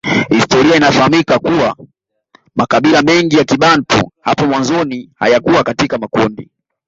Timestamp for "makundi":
5.97-6.49